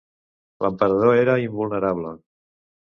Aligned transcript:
L’emperador 0.65 1.21
era 1.25 1.37
invulnerable. 1.45 2.19